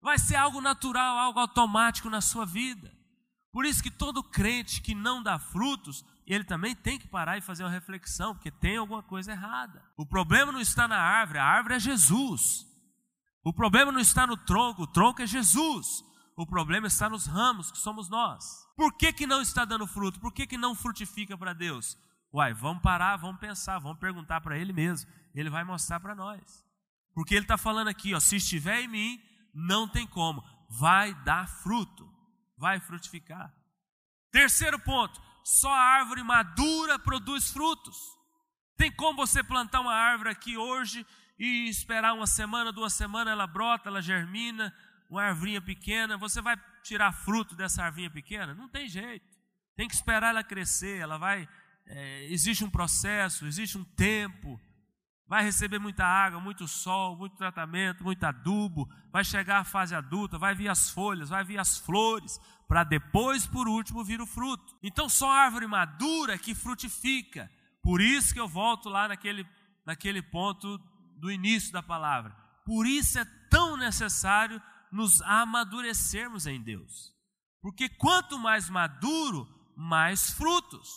[0.02, 2.92] Vai ser algo natural, algo automático na sua vida.
[3.54, 7.42] Por isso que todo crente que não dá frutos, ele também tem que parar e
[7.42, 9.86] fazer uma reflexão, porque tem alguma coisa errada.
[9.96, 12.66] O problema não está na árvore, a árvore é Jesus.
[13.44, 16.04] O problema não está no tronco, o tronco é Jesus.
[16.36, 18.66] O problema está nos ramos, que somos nós.
[18.76, 20.20] Por que, que não está dando fruto?
[20.20, 21.96] Por que, que não frutifica para Deus?
[22.34, 25.08] Uai, vamos parar, vamos pensar, vamos perguntar para Ele mesmo.
[25.36, 26.64] Ele vai mostrar para nós.
[27.14, 29.22] Porque ele está falando aqui, ó, se estiver em mim,
[29.54, 32.12] não tem como, vai dar fruto,
[32.58, 33.54] vai frutificar.
[34.32, 37.98] Terceiro ponto, só a árvore madura produz frutos.
[38.78, 41.06] Tem como você plantar uma árvore aqui hoje
[41.38, 44.74] e esperar uma semana, duas semanas, ela brota, ela germina,
[45.10, 48.54] uma arvinha pequena, você vai tirar fruto dessa arvinha pequena?
[48.54, 49.26] Não tem jeito.
[49.76, 51.48] Tem que esperar ela crescer, ela vai.
[51.86, 54.60] É, existe um processo, existe um tempo.
[55.28, 58.88] Vai receber muita água, muito sol, muito tratamento, muito adubo.
[59.12, 63.46] Vai chegar a fase adulta, vai vir as folhas, vai vir as flores, para depois,
[63.48, 64.78] por último, vir o fruto.
[64.84, 67.50] Então, só árvore madura que frutifica.
[67.82, 69.48] Por isso que eu volto lá naquele,
[69.86, 70.78] naquele ponto
[71.18, 72.36] do início da palavra.
[72.66, 77.14] Por isso é tão necessário nos amadurecermos em Deus.
[77.62, 80.90] Porque quanto mais maduro, mais frutos.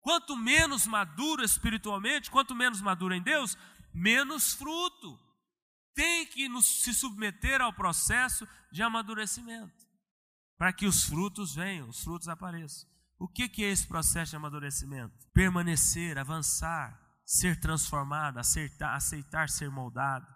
[0.00, 3.56] Quanto menos maduro espiritualmente, quanto menos maduro em Deus,
[3.92, 5.18] menos fruto.
[5.94, 9.86] Tem que nos, se submeter ao processo de amadurecimento,
[10.56, 12.88] para que os frutos venham, os frutos apareçam.
[13.18, 15.12] O que, que é esse processo de amadurecimento?
[15.34, 20.26] Permanecer, avançar, ser transformado, aceitar, aceitar ser moldado,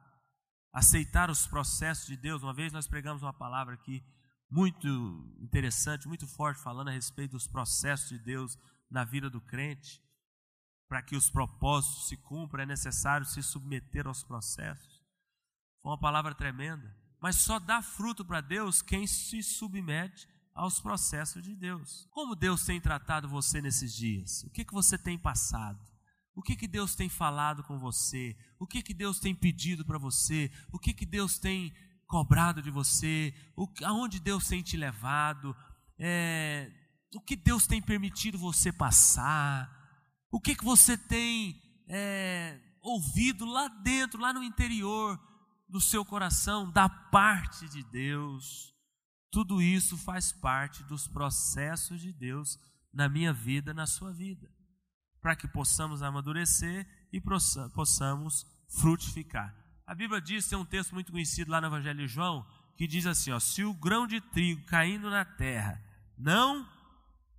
[0.73, 2.43] aceitar os processos de Deus.
[2.43, 4.05] Uma vez nós pregamos uma palavra aqui
[4.51, 4.89] muito
[5.41, 8.59] interessante, muito forte, falando a respeito dos processos de Deus
[8.91, 10.03] na vida do crente.
[10.89, 15.03] Para que os propósitos se cumpram, é necessário se submeter aos processos.
[15.83, 16.97] Foi uma palavra tremenda.
[17.21, 22.07] Mas só dá fruto para Deus quem se submete aos processos de Deus.
[22.11, 24.45] Como Deus tem tratado você nesses dias?
[24.45, 25.81] O que, que você tem passado?
[26.35, 28.37] O que, que Deus tem falado com você?
[28.59, 30.51] O que, que Deus tem pedido para você?
[30.73, 31.73] O que, que Deus tem
[32.07, 33.35] cobrado de você?
[33.57, 35.57] O, aonde Deus tem te levado?
[35.99, 36.71] É,
[37.15, 39.71] o que Deus tem permitido você passar?
[40.31, 45.21] O que, que você tem é, ouvido lá dentro, lá no interior
[45.69, 48.75] do seu coração, da parte de Deus?
[49.31, 52.59] Tudo isso faz parte dos processos de Deus
[52.93, 54.55] na minha vida, na sua vida
[55.25, 57.19] para que possamos amadurecer e
[57.73, 59.57] possamos frutificar.
[59.87, 62.47] A Bíblia diz, tem um texto muito conhecido lá no Evangelho de João,
[62.77, 65.83] que diz assim: ó, se o grão de trigo caindo na terra
[66.19, 66.69] não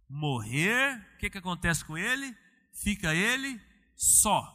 [0.09, 2.35] morrer, o que, que acontece com ele?
[2.71, 3.61] Fica ele
[3.95, 4.51] só.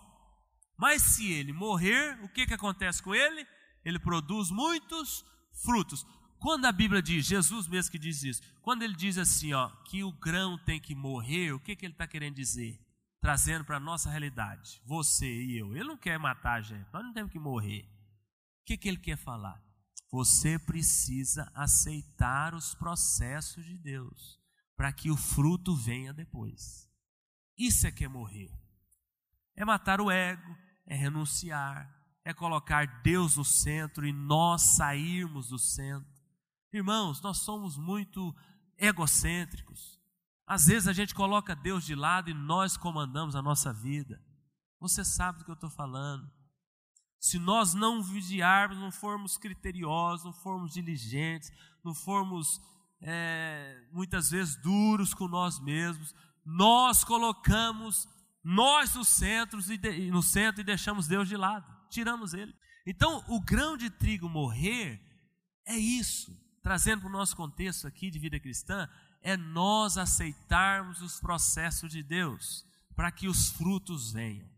[0.76, 3.46] Mas se ele morrer, o que, que acontece com ele?
[3.84, 5.24] Ele produz muitos
[5.64, 6.06] frutos.
[6.38, 10.02] Quando a Bíblia diz, Jesus mesmo que diz isso, quando ele diz assim, ó, que
[10.02, 12.80] o grão tem que morrer, o que, que ele está querendo dizer?
[13.20, 15.76] trazendo para a nossa realidade, você e eu.
[15.76, 17.82] Ele não quer matar a gente, nós não temos que morrer.
[18.62, 19.62] O que, que ele quer falar?
[20.10, 24.39] Você precisa aceitar os processos de Deus
[24.80, 26.90] para que o fruto venha depois.
[27.54, 28.50] Isso é que é morrer.
[29.54, 31.86] É matar o ego, é renunciar,
[32.24, 36.10] é colocar Deus no centro e nós sairmos do centro.
[36.72, 38.34] Irmãos, nós somos muito
[38.78, 40.00] egocêntricos.
[40.46, 44.18] Às vezes a gente coloca Deus de lado e nós comandamos a nossa vida.
[44.78, 46.26] Você sabe do que eu estou falando.
[47.18, 51.52] Se nós não vigiarmos, não formos criteriosos, não formos diligentes,
[51.84, 52.58] não formos
[53.02, 58.08] é, muitas vezes duros com nós mesmos, nós colocamos
[58.42, 62.54] nós no centro, e no centro e deixamos Deus de lado, tiramos Ele.
[62.86, 65.00] Então, o grão de trigo morrer
[65.66, 68.88] é isso, trazendo para o nosso contexto aqui de vida cristã,
[69.22, 74.48] é nós aceitarmos os processos de Deus para que os frutos venham.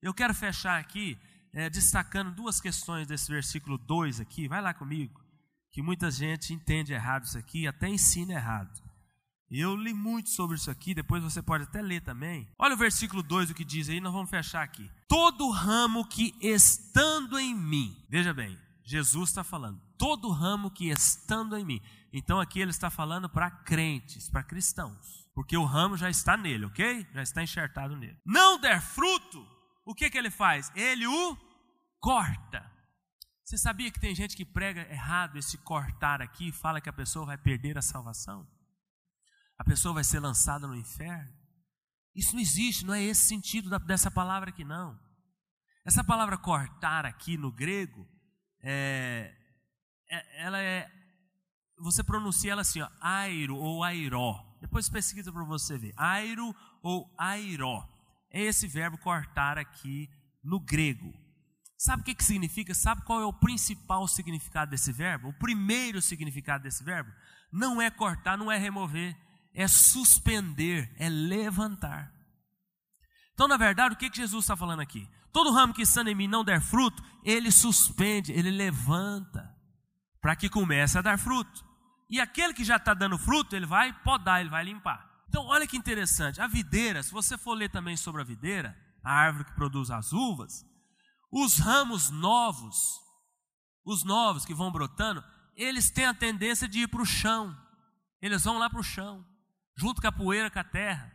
[0.00, 1.18] Eu quero fechar aqui
[1.52, 5.21] é, destacando duas questões desse versículo 2 aqui, vai lá comigo,
[5.72, 8.70] que muita gente entende errado isso aqui, até ensina errado.
[9.50, 12.48] Eu li muito sobre isso aqui, depois você pode até ler também.
[12.58, 14.90] Olha o versículo 2, o que diz aí, nós vamos fechar aqui.
[15.08, 21.56] Todo ramo que estando em mim, veja bem, Jesus está falando, todo ramo que estando
[21.56, 21.80] em mim.
[22.12, 26.66] Então aqui ele está falando para crentes, para cristãos, porque o ramo já está nele,
[26.66, 27.06] ok?
[27.12, 28.18] Já está enxertado nele.
[28.24, 29.46] Não der fruto,
[29.84, 30.70] o que, que ele faz?
[30.74, 31.36] Ele o
[32.00, 32.71] corta.
[33.44, 37.26] Você sabia que tem gente que prega errado esse cortar aqui fala que a pessoa
[37.26, 38.46] vai perder a salvação?
[39.58, 41.32] A pessoa vai ser lançada no inferno?
[42.14, 44.98] Isso não existe, não é esse sentido dessa palavra aqui, não.
[45.84, 48.06] Essa palavra cortar aqui no grego
[48.62, 49.34] é,
[50.08, 50.88] é, ela é,
[51.78, 54.56] você pronuncia ela assim, ó, airo ou airó.
[54.60, 57.88] Depois pesquisa para você ver, airo ou airó.
[58.30, 60.08] É esse verbo cortar aqui
[60.42, 61.12] no grego.
[61.82, 62.72] Sabe o que, que significa?
[62.74, 65.30] Sabe qual é o principal significado desse verbo?
[65.30, 67.10] O primeiro significado desse verbo?
[67.50, 69.16] Não é cortar, não é remover,
[69.52, 72.14] é suspender, é levantar.
[73.34, 75.10] Então, na verdade, o que, que Jesus está falando aqui?
[75.32, 79.52] Todo ramo que estando em mim não der fruto, ele suspende, ele levanta,
[80.20, 81.64] para que comece a dar fruto.
[82.08, 85.04] E aquele que já está dando fruto, ele vai podar, ele vai limpar.
[85.28, 86.40] Então, olha que interessante.
[86.40, 90.12] A videira, se você for ler também sobre a videira, a árvore que produz as
[90.12, 90.64] uvas,
[91.32, 93.00] os ramos novos,
[93.84, 95.24] os novos que vão brotando,
[95.56, 97.56] eles têm a tendência de ir para o chão.
[98.20, 99.26] Eles vão lá para o chão,
[99.74, 101.10] junto com a poeira, com a terra.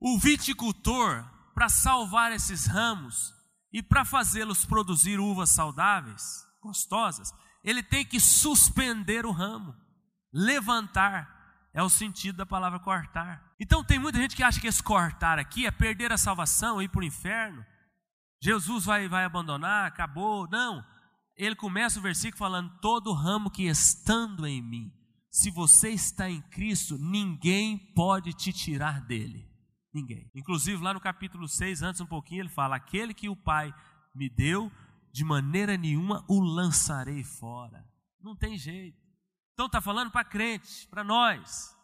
[0.00, 3.34] O viticultor, para salvar esses ramos
[3.72, 9.74] e para fazê-los produzir uvas saudáveis, gostosas, ele tem que suspender o ramo,
[10.32, 11.34] levantar.
[11.74, 13.52] É o sentido da palavra cortar.
[13.60, 16.88] Então tem muita gente que acha que esse cortar aqui é perder a salvação, ir
[16.88, 17.62] para o inferno.
[18.40, 20.48] Jesus vai, vai abandonar, acabou.
[20.48, 20.84] Não.
[21.36, 24.92] Ele começa o versículo falando: todo ramo que estando em mim,
[25.30, 29.46] se você está em Cristo, ninguém pode te tirar dele.
[29.92, 30.30] Ninguém.
[30.34, 33.74] Inclusive, lá no capítulo 6, antes um pouquinho, ele fala: Aquele que o Pai
[34.14, 34.70] me deu,
[35.12, 37.86] de maneira nenhuma o lançarei fora.
[38.20, 38.98] Não tem jeito.
[39.54, 41.74] Então está falando para crente, para nós.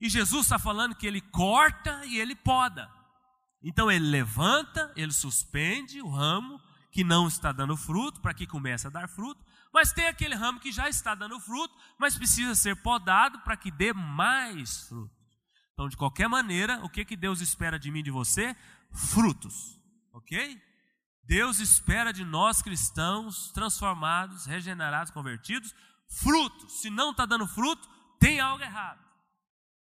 [0.00, 2.90] E Jesus está falando que ele corta e ele poda.
[3.62, 6.60] Então ele levanta, ele suspende o ramo
[6.92, 9.44] que não está dando fruto, para que comece a dar fruto.
[9.72, 13.70] Mas tem aquele ramo que já está dando fruto, mas precisa ser podado para que
[13.70, 15.14] dê mais fruto.
[15.74, 18.56] Então, de qualquer maneira, o que, que Deus espera de mim e de você?
[18.92, 19.78] Frutos.
[20.14, 20.58] Ok?
[21.22, 25.74] Deus espera de nós cristãos transformados, regenerados, convertidos,
[26.08, 26.70] fruto.
[26.70, 27.86] Se não está dando fruto,
[28.18, 29.05] tem algo errado.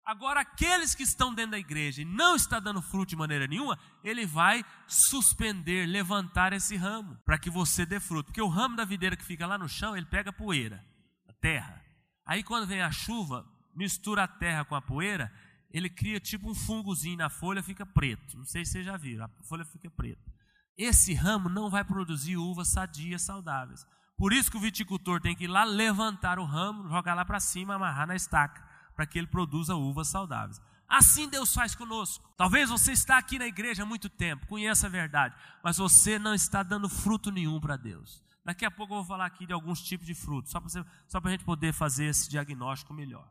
[0.05, 3.79] Agora, aqueles que estão dentro da igreja e não está dando fruto de maneira nenhuma,
[4.03, 8.25] ele vai suspender, levantar esse ramo, para que você dê fruto.
[8.25, 10.83] Porque o ramo da videira que fica lá no chão, ele pega poeira,
[11.27, 11.81] a terra.
[12.25, 15.31] Aí quando vem a chuva, mistura a terra com a poeira,
[15.71, 18.37] ele cria tipo um fungozinho na folha, fica preto.
[18.37, 20.33] Não sei se vocês já viram, a folha fica preta.
[20.77, 23.85] Esse ramo não vai produzir uvas sadias, saudáveis.
[24.17, 27.39] Por isso que o viticultor tem que ir lá levantar o ramo, jogar lá para
[27.39, 28.63] cima, amarrar na estaca,
[28.95, 30.61] para que ele produza uvas saudáveis.
[30.87, 32.23] Assim Deus faz conosco.
[32.37, 36.33] Talvez você está aqui na igreja há muito tempo, conheça a verdade, mas você não
[36.33, 38.23] está dando fruto nenhum para Deus.
[38.45, 41.31] Daqui a pouco eu vou falar aqui de alguns tipos de frutos, só para a
[41.31, 43.27] gente poder fazer esse diagnóstico melhor.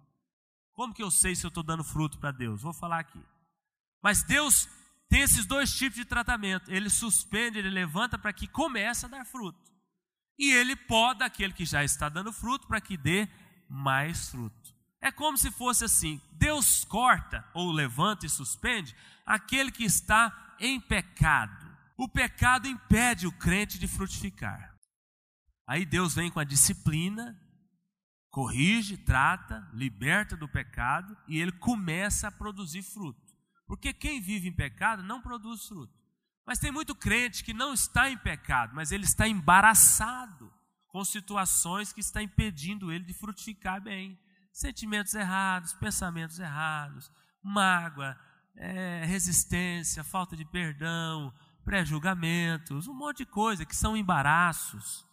[0.73, 2.63] Como que eu sei se eu estou dando fruto para Deus?
[2.63, 3.23] Vou falar aqui.
[4.03, 4.67] Mas Deus
[5.09, 6.71] tem esses dois tipos de tratamento.
[6.71, 9.73] Ele suspende, ele levanta para que comece a dar fruto
[10.39, 13.29] e ele poda aquele que já está dando fruto para que dê
[13.69, 14.62] mais fruto.
[15.03, 18.95] É como se fosse assim: Deus corta ou levanta e suspende
[19.27, 21.71] aquele que está em pecado.
[21.97, 24.75] O pecado impede o crente de frutificar.
[25.67, 27.39] Aí Deus vem com a disciplina,
[28.31, 33.21] corrige, trata, liberta do pecado e ele começa a produzir fruto.
[33.67, 35.93] Porque quem vive em pecado não produz fruto.
[36.47, 40.53] Mas tem muito crente que não está em pecado, mas ele está embaraçado
[40.89, 44.19] com situações que está impedindo ele de frutificar bem.
[44.53, 47.11] Sentimentos errados, pensamentos errados,
[47.43, 48.17] mágoa,
[48.57, 51.33] é, resistência, falta de perdão,
[51.65, 55.07] pré-julgamentos, um monte de coisa que são embaraços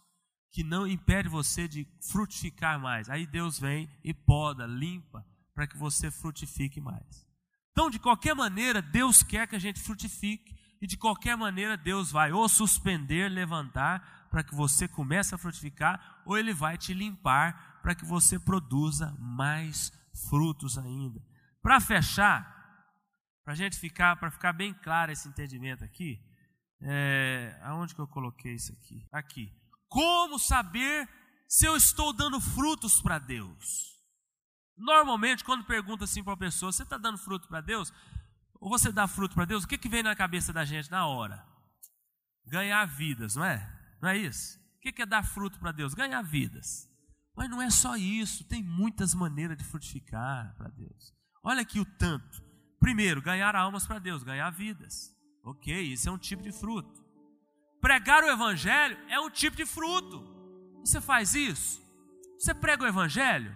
[0.50, 3.08] que não impede você de frutificar mais.
[3.08, 5.24] Aí Deus vem e poda, limpa,
[5.54, 7.26] para que você frutifique mais.
[7.70, 12.10] Então, de qualquer maneira, Deus quer que a gente frutifique e de qualquer maneira Deus
[12.10, 17.69] vai ou suspender, levantar para que você comece a frutificar, ou Ele vai te limpar
[17.82, 19.92] para que você produza mais
[20.28, 21.22] frutos ainda.
[21.62, 22.44] Para fechar,
[23.44, 26.20] para gente ficar, para ficar bem claro esse entendimento aqui,
[26.82, 29.06] é, aonde que eu coloquei isso aqui?
[29.12, 29.52] Aqui.
[29.88, 31.08] Como saber
[31.48, 33.90] se eu estou dando frutos para Deus?
[34.76, 37.92] Normalmente, quando pergunta assim para a pessoa, você está dando fruto para Deus?
[38.60, 41.06] ou você dá fruto para Deus, o que, que vem na cabeça da gente na
[41.06, 41.44] hora?
[42.46, 43.96] Ganhar vidas, não é?
[44.02, 44.58] Não é isso?
[44.76, 45.94] O que, que é dar fruto para Deus?
[45.94, 46.89] Ganhar vidas.
[47.40, 51.14] Mas não é só isso, tem muitas maneiras de frutificar para Deus.
[51.42, 52.42] Olha aqui o tanto.
[52.78, 55.16] Primeiro, ganhar almas para Deus, ganhar vidas.
[55.42, 57.02] Ok, isso é um tipo de fruto.
[57.80, 60.22] Pregar o Evangelho é um tipo de fruto.
[60.84, 61.82] Você faz isso?
[62.38, 63.54] Você prega o Evangelho?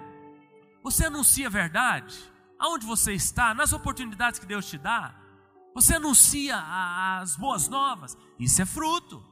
[0.83, 2.33] Você anuncia a verdade?
[2.59, 5.15] aonde você está, nas oportunidades que Deus te dá,
[5.75, 9.23] você anuncia as boas novas, isso é fruto.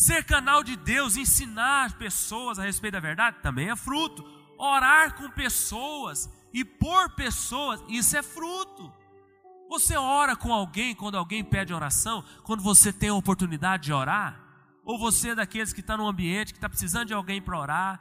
[0.00, 4.24] Ser canal de Deus, ensinar pessoas a respeito da verdade, também é fruto.
[4.56, 8.90] Orar com pessoas e por pessoas, isso é fruto.
[9.68, 14.40] Você ora com alguém quando alguém pede oração, quando você tem a oportunidade de orar?
[14.86, 18.00] Ou você é daqueles que está num ambiente que está precisando de alguém para orar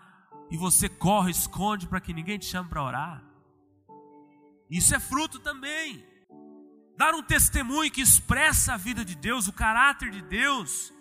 [0.49, 3.21] e você corre, esconde para que ninguém te chame para orar?
[4.69, 6.07] Isso é fruto também.
[6.97, 10.93] dar um testemunho que expressa a vida de Deus, o caráter de Deus,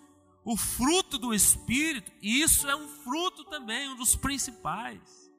[0.48, 5.30] o fruto do Espírito, e isso é um fruto também, um dos principais.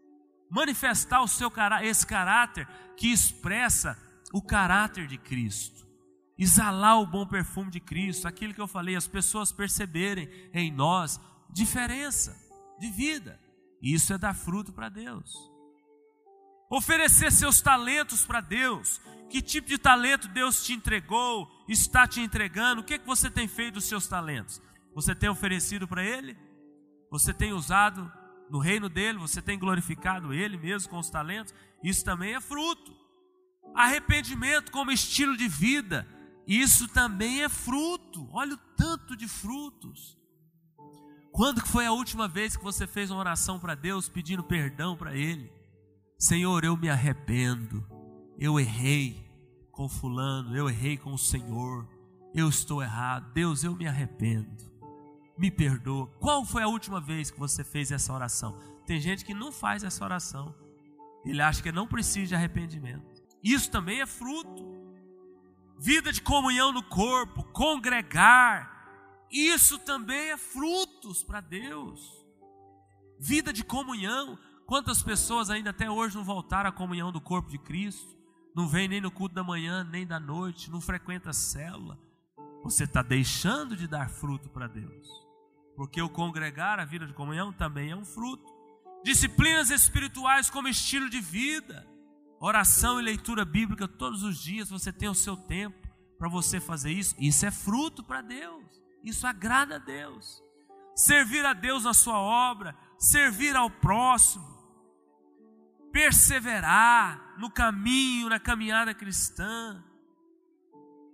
[0.47, 1.51] Manifestar o seu
[1.81, 3.97] esse caráter que expressa
[4.31, 5.83] o caráter de Cristo.
[6.37, 11.19] Exalar o bom perfume de Cristo, aquilo que eu falei, as pessoas perceberem em nós
[11.49, 12.37] diferença
[12.79, 13.39] de vida.
[13.81, 15.33] Isso é dar fruto para Deus.
[16.69, 19.01] Oferecer seus talentos para Deus.
[19.27, 22.81] Que tipo de talento Deus te entregou, está te entregando?
[22.81, 24.61] O que, é que você tem feito dos seus talentos?
[24.93, 26.37] Você tem oferecido para Ele?
[27.11, 28.11] Você tem usado
[28.49, 29.19] no reino dele?
[29.19, 31.53] Você tem glorificado Ele mesmo com os talentos?
[31.83, 32.95] Isso também é fruto.
[33.73, 36.07] Arrependimento como estilo de vida.
[36.47, 38.27] Isso também é fruto.
[38.31, 40.17] Olha o tanto de frutos.
[41.31, 45.15] Quando foi a última vez que você fez uma oração para Deus pedindo perdão para
[45.15, 45.51] Ele?
[46.17, 47.87] Senhor, eu me arrependo.
[48.37, 49.25] Eu errei
[49.71, 51.87] com fulano, eu errei com o Senhor.
[52.33, 53.31] Eu estou errado.
[53.31, 54.68] Deus, eu me arrependo.
[55.39, 56.07] Me perdoa.
[56.19, 58.59] Qual foi a última vez que você fez essa oração?
[58.85, 60.53] Tem gente que não faz essa oração.
[61.23, 63.23] Ele acha que não precisa de arrependimento.
[63.41, 64.67] Isso também é fruto.
[65.79, 68.79] Vida de comunhão no corpo, congregar,
[69.31, 72.25] isso também é frutos para Deus.
[73.17, 74.37] Vida de comunhão.
[74.65, 78.17] Quantas pessoas ainda até hoje não voltaram à comunhão do corpo de Cristo?
[78.53, 81.97] Não vem nem no culto da manhã, nem da noite, não frequenta a célula.
[82.61, 85.28] Você está deixando de dar fruto para Deus.
[85.79, 88.43] Porque o congregar, a vida de comunhão, também é um fruto.
[89.01, 91.87] Disciplinas espirituais como estilo de vida.
[92.37, 94.69] Oração e leitura bíblica todos os dias.
[94.69, 97.15] Você tem o seu tempo para você fazer isso.
[97.17, 98.65] Isso é fruto para Deus.
[99.05, 100.43] Isso agrada a Deus.
[100.93, 104.45] Servir a Deus na sua obra, servir ao próximo,
[105.93, 109.81] perseverar no caminho, na caminhada cristã,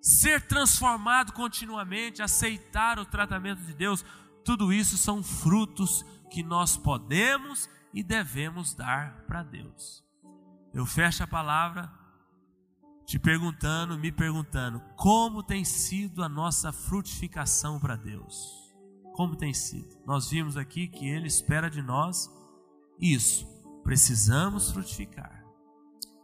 [0.01, 4.03] ser transformado continuamente, aceitar o tratamento de Deus,
[4.45, 10.03] tudo isso são frutos que nós podemos e devemos dar para Deus.
[10.73, 11.91] Eu fecho a palavra
[13.05, 18.73] te perguntando, me perguntando, como tem sido a nossa frutificação para Deus?
[19.13, 19.95] Como tem sido?
[20.05, 22.29] Nós vimos aqui que Ele espera de nós
[22.99, 23.45] isso,
[23.83, 25.43] precisamos frutificar.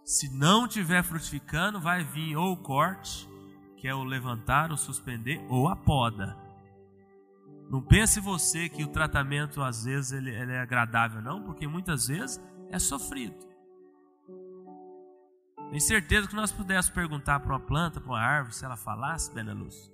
[0.03, 3.29] Se não tiver frutificando, vai vir ou o corte,
[3.77, 6.37] que é o levantar, o suspender, ou a poda.
[7.71, 12.07] Não pense você que o tratamento às vezes ele, ele é agradável, não, porque muitas
[12.07, 12.37] vezes
[12.69, 13.33] é sofrido.
[15.69, 19.33] Tenho certeza que nós pudéssemos perguntar para uma planta, para uma árvore, se ela falasse,
[19.33, 19.89] Bela Luz.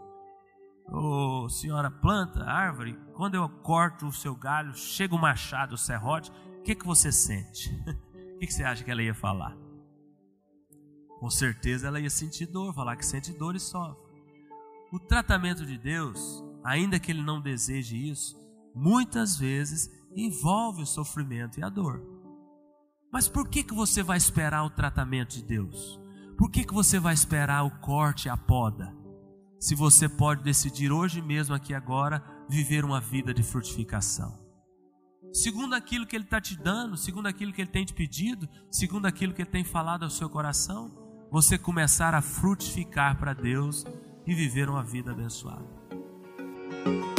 [0.88, 5.78] Ô oh, senhora planta, árvore, quando eu corto o seu galho, chega o machado, o
[5.78, 7.70] serrote, o que, que você sente?
[8.38, 9.58] O que, que você acha que ela ia falar?
[11.20, 13.98] Com certeza ela ia sentir dor, falar que sente dor e sofre.
[14.92, 18.36] O tratamento de Deus, ainda que ele não deseje isso,
[18.76, 22.04] muitas vezes envolve o sofrimento e a dor.
[23.12, 25.98] Mas por que, que você vai esperar o tratamento de Deus?
[26.38, 28.94] Por que, que você vai esperar o corte e a poda?
[29.58, 34.38] Se você pode decidir hoje mesmo, aqui agora, viver uma vida de frutificação.
[35.32, 39.06] Segundo aquilo que Ele está te dando, segundo aquilo que Ele tem te pedido, segundo
[39.06, 40.92] aquilo que Ele tem falado ao seu coração,
[41.32, 43.86] você começar a frutificar para Deus
[44.26, 45.87] e viver uma vida abençoada.
[46.70, 47.17] Música